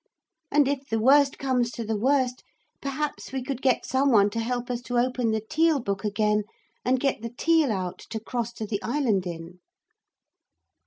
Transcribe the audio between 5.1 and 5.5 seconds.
the